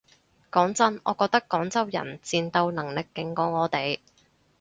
[0.51, 3.99] 講真我覺得廣州人戰鬥能力勁過我哋